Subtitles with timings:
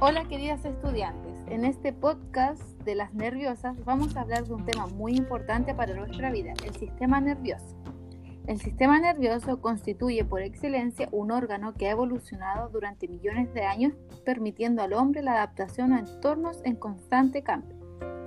[0.00, 4.86] Hola queridas estudiantes, en este podcast de las nerviosas vamos a hablar de un tema
[4.86, 7.76] muy importante para nuestra vida, el sistema nervioso.
[8.46, 13.92] El sistema nervioso constituye por excelencia un órgano que ha evolucionado durante millones de años
[14.24, 17.76] permitiendo al hombre la adaptación a entornos en constante cambio.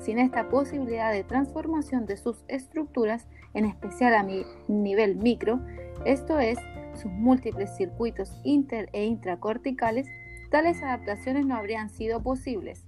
[0.01, 4.27] Sin esta posibilidad de transformación de sus estructuras, en especial a
[4.67, 5.61] nivel micro,
[6.03, 6.59] esto es,
[6.95, 10.09] sus múltiples circuitos inter e intracorticales,
[10.51, 12.85] tales adaptaciones no habrían sido posibles.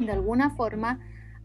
[0.00, 0.98] De alguna forma,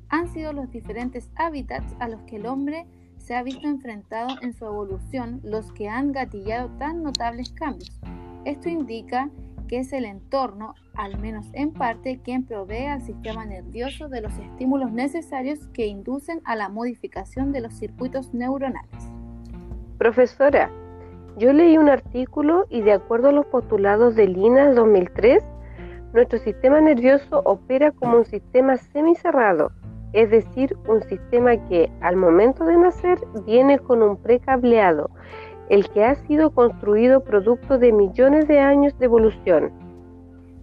[0.09, 2.87] han sido los diferentes hábitats a los que el hombre
[3.17, 7.99] se ha visto enfrentado en su evolución los que han gatillado tan notables cambios.
[8.45, 9.29] Esto indica
[9.67, 14.33] que es el entorno, al menos en parte, quien provee al sistema nervioso de los
[14.37, 19.11] estímulos necesarios que inducen a la modificación de los circuitos neuronales.
[19.97, 20.69] Profesora,
[21.37, 25.43] yo leí un artículo y de acuerdo a los postulados de Lina 2003,
[26.13, 29.71] nuestro sistema nervioso opera como un sistema semicerrado,
[30.13, 35.09] es decir, un sistema que al momento de nacer viene con un precableado,
[35.69, 39.71] el que ha sido construido producto de millones de años de evolución.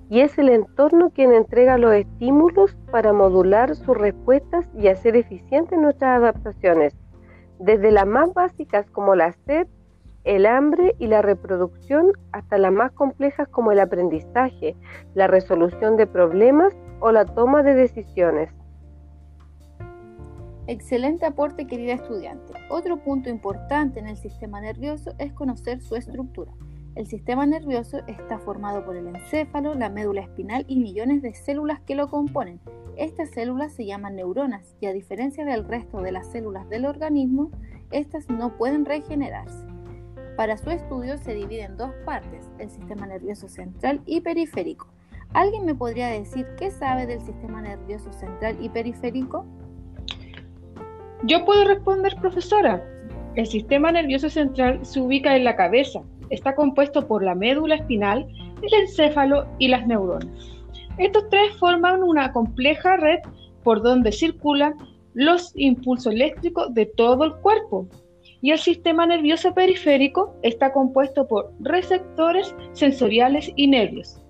[0.08, 5.78] Y es el entorno quien entrega los estímulos para modular sus respuestas y hacer eficientes
[5.78, 6.96] nuestras adaptaciones,
[7.58, 9.66] desde las más básicas como la sed,
[10.24, 14.76] el hambre y la reproducción hasta las más complejas como el aprendizaje,
[15.14, 18.50] la resolución de problemas o la toma de decisiones.
[20.66, 22.52] Excelente aporte, querida estudiante.
[22.68, 26.52] Otro punto importante en el sistema nervioso es conocer su estructura.
[26.94, 31.80] El sistema nervioso está formado por el encéfalo, la médula espinal y millones de células
[31.80, 32.60] que lo componen.
[32.96, 37.50] Estas células se llaman neuronas y a diferencia del resto de las células del organismo,
[37.90, 39.69] estas no pueden regenerarse.
[40.40, 44.88] Para su estudio se divide en dos partes, el sistema nervioso central y periférico.
[45.34, 49.44] ¿Alguien me podría decir qué sabe del sistema nervioso central y periférico?
[51.24, 52.82] Yo puedo responder, profesora.
[53.34, 56.00] El sistema nervioso central se ubica en la cabeza.
[56.30, 58.26] Está compuesto por la médula espinal,
[58.62, 60.26] el encéfalo y las neuronas.
[60.96, 63.18] Estos tres forman una compleja red
[63.62, 64.74] por donde circulan
[65.12, 67.86] los impulsos eléctricos de todo el cuerpo,
[68.42, 74.20] y el sistema nervioso periférico está compuesto por receptores sensoriales y nervios.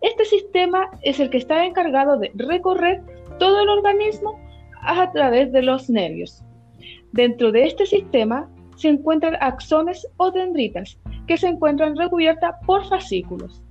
[0.00, 3.02] Este sistema es el que está encargado de recorrer
[3.38, 4.38] todo el organismo
[4.82, 6.42] a través de los nervios.
[7.12, 13.62] Dentro de este sistema se encuentran axones o dendritas que se encuentran recubiertas por fascículos.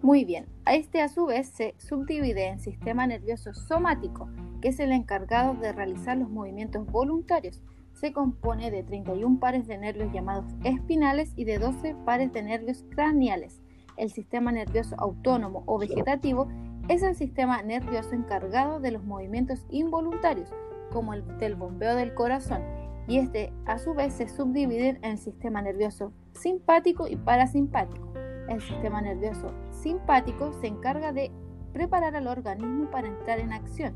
[0.00, 4.28] Muy bien, a este a su vez se subdivide en sistema nervioso somático,
[4.60, 7.62] que es el encargado de realizar los movimientos voluntarios,
[7.94, 12.84] se compone de 31 pares de nervios llamados espinales y de 12 pares de nervios
[12.90, 13.62] craneales.
[13.96, 16.48] El sistema nervioso autónomo o vegetativo
[16.88, 20.50] es el sistema nervioso encargado de los movimientos involuntarios,
[20.92, 22.62] como el del bombeo del corazón,
[23.06, 28.12] y este a su vez se subdivide en el sistema nervioso simpático y parasimpático.
[28.48, 31.30] El sistema nervioso simpático se encarga de
[31.72, 33.94] preparar al organismo para entrar en acción,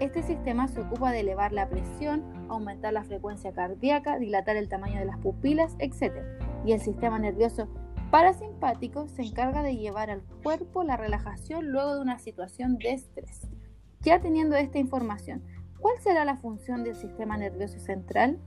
[0.00, 4.98] este sistema se ocupa de elevar la presión, aumentar la frecuencia cardíaca, dilatar el tamaño
[4.98, 6.12] de las pupilas, etc.
[6.64, 7.68] Y el sistema nervioso
[8.10, 13.48] parasimpático se encarga de llevar al cuerpo la relajación luego de una situación de estrés.
[14.00, 15.42] Ya teniendo esta información,
[15.80, 18.38] ¿cuál será la función del sistema nervioso central?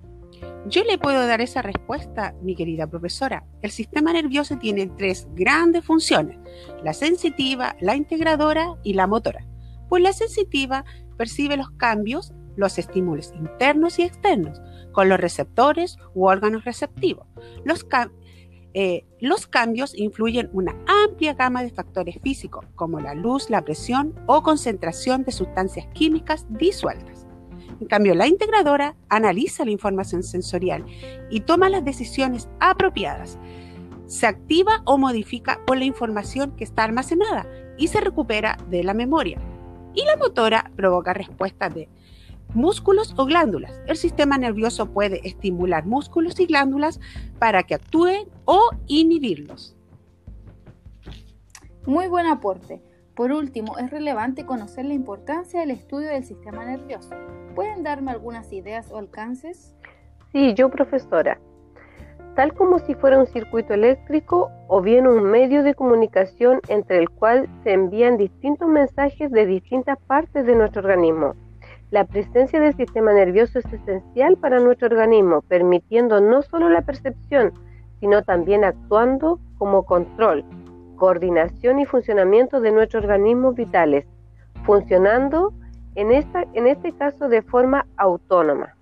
[0.68, 3.46] Yo le puedo dar esa respuesta, mi querida profesora.
[3.62, 6.38] El sistema nervioso tiene tres grandes funciones,
[6.84, 9.46] la sensitiva, la integradora y la motora.
[9.90, 10.86] Pues la sensitiva
[11.18, 14.62] percibe los cambios, los estímulos internos y externos,
[14.94, 17.28] con los receptores u órganos receptivos.
[17.66, 17.86] Los,
[18.74, 20.74] eh, los cambios influyen una
[21.06, 26.46] amplia gama de factores físicos, como la luz, la presión o concentración de sustancias químicas
[26.50, 27.28] disueltas.
[27.82, 30.86] En cambio, la integradora analiza la información sensorial
[31.32, 33.40] y toma las decisiones apropiadas.
[34.06, 38.94] Se activa o modifica por la información que está almacenada y se recupera de la
[38.94, 39.42] memoria
[39.94, 41.90] y la motora provoca respuestas de
[42.54, 43.82] músculos o glándulas.
[43.88, 47.00] El sistema nervioso puede estimular músculos y glándulas
[47.40, 49.76] para que actúen o inhibirlos.
[51.86, 52.82] Muy buen aporte.
[53.16, 57.10] Por último, es relevante conocer la importancia del estudio del sistema nervioso.
[57.56, 59.76] ¿Pueden darme algunas ideas o alcances?
[60.32, 61.40] Sí, yo profesora
[62.36, 67.10] tal como si fuera un circuito eléctrico o bien un medio de comunicación entre el
[67.10, 71.36] cual se envían distintos mensajes de distintas partes de nuestro organismo.
[71.92, 77.52] La presencia del sistema nervioso es esencial para nuestro organismo, permitiendo no solo la percepción,
[78.00, 80.46] sino también actuando como control,
[80.96, 84.06] coordinación y funcionamiento de nuestros organismos vitales,
[84.64, 85.54] funcionando
[85.96, 88.74] en, esta, en este caso de forma autónoma.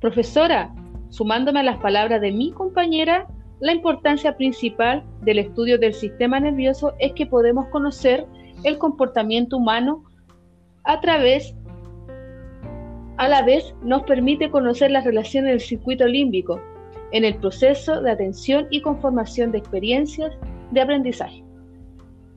[0.00, 0.70] Profesora,
[1.10, 3.26] sumándome a las palabras de mi compañera,
[3.60, 8.24] la importancia principal del estudio del sistema nervioso es que podemos conocer
[8.64, 10.04] el comportamiento humano
[10.84, 11.54] a través,
[13.16, 16.60] a la vez nos permite conocer las relaciones del circuito límbico
[17.12, 20.32] en el proceso de atención y conformación de experiencias
[20.70, 21.42] de aprendizaje.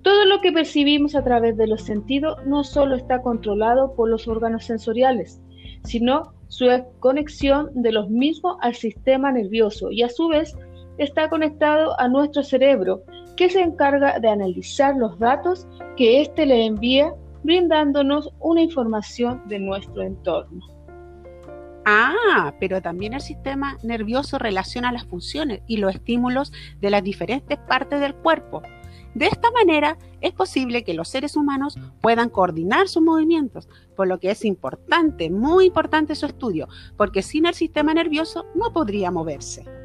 [0.01, 4.27] Todo lo que percibimos a través de los sentidos no solo está controlado por los
[4.27, 5.39] órganos sensoriales,
[5.83, 6.67] sino su
[6.99, 10.55] conexión de los mismos al sistema nervioso y a su vez
[10.97, 13.03] está conectado a nuestro cerebro,
[13.37, 15.67] que se encarga de analizar los datos
[15.97, 20.61] que éste le envía, brindándonos una información de nuestro entorno.
[21.85, 27.57] Ah, pero también el sistema nervioso relaciona las funciones y los estímulos de las diferentes
[27.57, 28.61] partes del cuerpo.
[29.15, 34.19] De esta manera es posible que los seres humanos puedan coordinar sus movimientos, por lo
[34.19, 39.80] que es importante, muy importante su estudio, porque sin el sistema nervioso no podría moverse.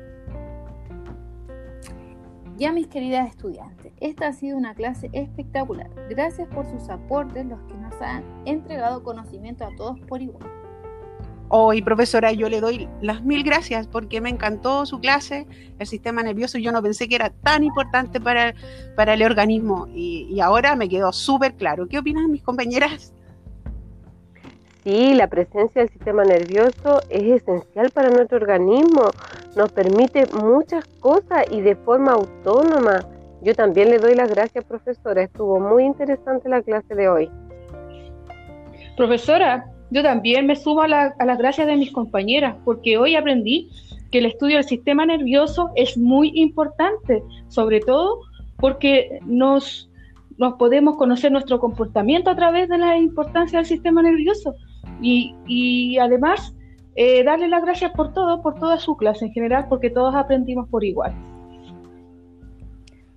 [2.56, 5.90] Ya mis queridas estudiantes, esta ha sido una clase espectacular.
[6.08, 10.46] Gracias por sus aportes, los que nos han entregado conocimiento a todos por igual.
[11.48, 15.46] Hoy, profesora, yo le doy las mil gracias porque me encantó su clase,
[15.78, 18.54] el sistema nervioso, yo no pensé que era tan importante para,
[18.96, 21.86] para el organismo y, y ahora me quedó súper claro.
[21.86, 23.12] ¿Qué opinan mis compañeras?
[24.82, 29.10] Sí, la presencia del sistema nervioso es esencial para nuestro organismo.
[29.56, 33.00] Nos permite muchas cosas y de forma autónoma.
[33.42, 35.22] Yo también le doy las gracias, profesora.
[35.22, 37.30] Estuvo muy interesante la clase de hoy.
[38.96, 43.70] Profesora, yo también me sumo a, las gracias de mis compañeras, porque hoy aprendí
[44.10, 48.20] que el estudio del sistema nervioso es muy importante, sobre todo
[48.58, 49.90] porque nos,
[50.38, 54.54] nos podemos conocer nuestro comportamiento a través de la importancia del sistema nervioso.
[55.00, 56.55] Y, además,
[56.96, 60.68] eh, darle las gracias por todo, por toda su clase en general, porque todos aprendimos
[60.68, 61.14] por igual.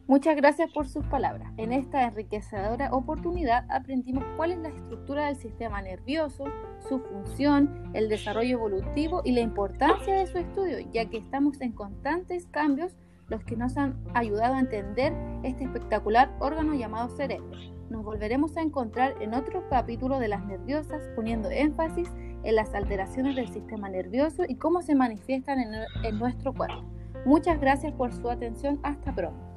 [0.09, 1.53] Muchas gracias por sus palabras.
[1.57, 6.45] En esta enriquecedora oportunidad aprendimos cuál es la estructura del sistema nervioso,
[6.87, 11.73] su función, el desarrollo evolutivo y la importancia de su estudio, ya que estamos en
[11.73, 12.97] constantes cambios
[13.27, 17.55] los que nos han ayudado a entender este espectacular órgano llamado cerebro.
[17.91, 22.11] Nos volveremos a encontrar en otro capítulo de las nerviosas poniendo énfasis
[22.43, 26.83] en las alteraciones del sistema nervioso y cómo se manifiestan en, nuestro cuerpo.
[27.25, 28.79] Muchas gracias por su atención.
[28.83, 29.48] Hasta pronto.